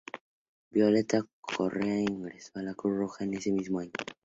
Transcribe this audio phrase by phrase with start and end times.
[0.71, 3.91] Violeta Correa ingresó a la Cruz Roja ese mismo año.